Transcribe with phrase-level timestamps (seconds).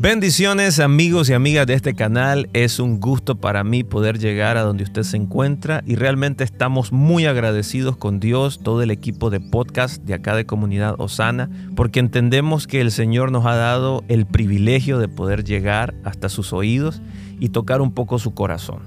[0.00, 4.62] Bendiciones amigos y amigas de este canal, es un gusto para mí poder llegar a
[4.62, 9.40] donde usted se encuentra y realmente estamos muy agradecidos con Dios, todo el equipo de
[9.40, 14.24] podcast de acá de Comunidad Osana, porque entendemos que el Señor nos ha dado el
[14.24, 17.02] privilegio de poder llegar hasta sus oídos
[17.40, 18.82] y tocar un poco su corazón.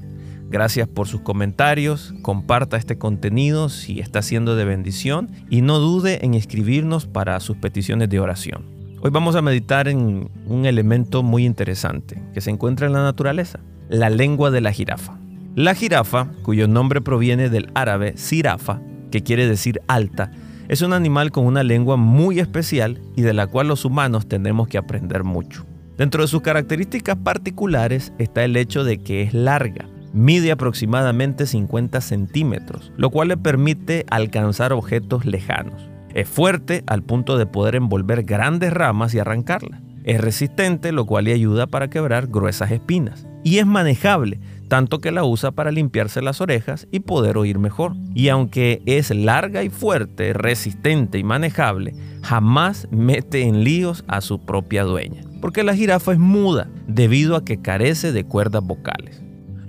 [0.49, 6.25] Gracias por sus comentarios, comparta este contenido si está siendo de bendición y no dude
[6.25, 8.80] en escribirnos para sus peticiones de oración.
[9.03, 13.59] Hoy vamos a meditar en un elemento muy interesante que se encuentra en la naturaleza,
[13.89, 15.17] la lengua de la jirafa.
[15.55, 20.31] La jirafa, cuyo nombre proviene del árabe sirafa, que quiere decir alta,
[20.67, 24.67] es un animal con una lengua muy especial y de la cual los humanos tenemos
[24.67, 25.65] que aprender mucho.
[25.97, 32.01] Dentro de sus características particulares está el hecho de que es larga, mide aproximadamente 50
[32.01, 35.89] centímetros, lo cual le permite alcanzar objetos lejanos.
[36.13, 39.81] Es fuerte al punto de poder envolver grandes ramas y arrancarlas.
[40.03, 43.27] Es resistente, lo cual le ayuda para quebrar gruesas espinas.
[43.43, 47.93] Y es manejable, tanto que la usa para limpiarse las orejas y poder oír mejor.
[48.15, 54.43] Y aunque es larga y fuerte, resistente y manejable, jamás mete en líos a su
[54.45, 55.23] propia dueña.
[55.39, 59.21] Porque la jirafa es muda, debido a que carece de cuerdas vocales.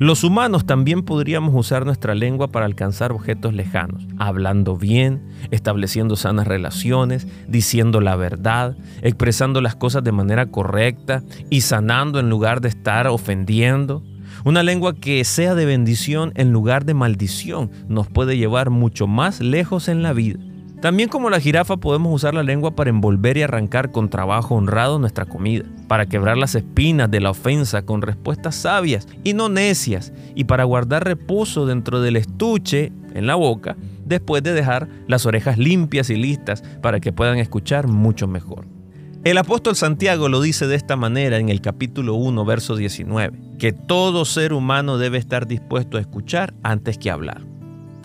[0.03, 5.23] Los humanos también podríamos usar nuestra lengua para alcanzar objetos lejanos, hablando bien,
[5.53, 12.31] estableciendo sanas relaciones, diciendo la verdad, expresando las cosas de manera correcta y sanando en
[12.31, 14.03] lugar de estar ofendiendo.
[14.45, 19.41] Una lengua que sea de bendición en lugar de maldición nos puede llevar mucho más
[19.41, 20.41] lejos en la vida.
[20.83, 24.99] También como la jirafa podemos usar la lengua para envolver y arrancar con trabajo honrado
[24.99, 30.13] nuestra comida, para quebrar las espinas de la ofensa con respuestas sabias y no necias,
[30.35, 35.57] y para guardar reposo dentro del estuche en la boca, después de dejar las orejas
[35.57, 38.67] limpias y listas para que puedan escuchar mucho mejor.
[39.23, 43.73] El apóstol Santiago lo dice de esta manera en el capítulo 1, verso 19, que
[43.73, 47.52] todo ser humano debe estar dispuesto a escuchar antes que hablar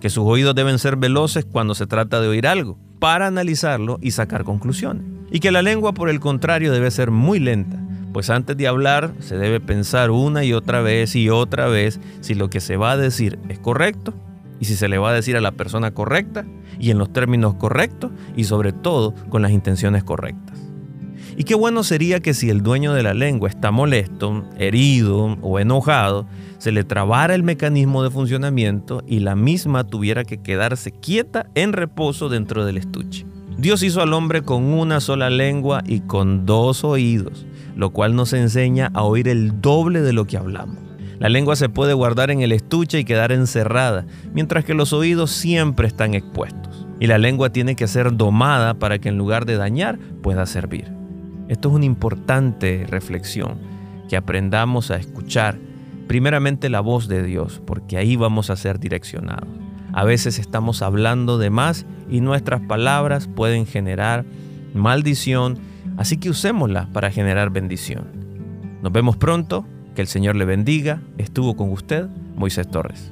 [0.02, 4.12] que sus oídos deben ser veloces cuando se trata de oír algo, para analizarlo y
[4.12, 5.04] sacar conclusiones.
[5.32, 7.80] Y que la lengua, por el contrario, debe ser muy lenta,
[8.14, 12.34] pues antes de hablar se debe pensar una y otra vez y otra vez si
[12.34, 14.14] lo que se va a decir es correcto
[14.60, 16.46] y si se le va a decir a la persona correcta
[16.80, 20.67] y en los términos correctos y sobre todo con las intenciones correctas.
[21.40, 25.60] Y qué bueno sería que si el dueño de la lengua está molesto, herido o
[25.60, 26.26] enojado,
[26.58, 31.74] se le trabara el mecanismo de funcionamiento y la misma tuviera que quedarse quieta en
[31.74, 33.28] reposo dentro del estuche.
[33.56, 38.34] Dios hizo al hombre con una sola lengua y con dos oídos, lo cual nos
[38.34, 40.80] enseña a oír el doble de lo que hablamos.
[41.20, 45.30] La lengua se puede guardar en el estuche y quedar encerrada, mientras que los oídos
[45.30, 46.88] siempre están expuestos.
[47.00, 50.97] Y la lengua tiene que ser domada para que en lugar de dañar pueda servir.
[51.48, 53.58] Esto es una importante reflexión,
[54.10, 55.58] que aprendamos a escuchar
[56.08, 59.50] primeramente la voz de Dios, porque ahí vamos a ser direccionados.
[59.94, 64.26] A veces estamos hablando de más y nuestras palabras pueden generar
[64.74, 65.58] maldición,
[65.98, 68.06] así que usémoslas para generar bendición.
[68.82, 69.66] Nos vemos pronto,
[69.96, 71.02] que el Señor le bendiga.
[71.18, 73.12] Estuvo con usted Moisés Torres.